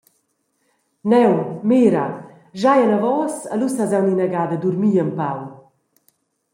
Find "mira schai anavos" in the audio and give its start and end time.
1.71-3.33